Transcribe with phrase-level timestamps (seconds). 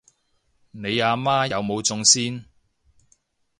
[0.71, 2.43] 你阿媽有冇中先？